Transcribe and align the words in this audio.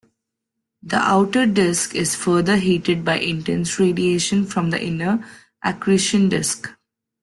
The 0.81 0.97
outer 0.97 1.45
disk 1.45 1.93
is 1.93 2.15
further 2.15 2.55
heated 2.57 3.05
by 3.05 3.19
intense 3.19 3.77
radiation 3.77 4.47
from 4.47 4.71
the 4.71 4.83
inner 4.83 5.23
accretion 5.63 6.27
disk. 6.27 6.69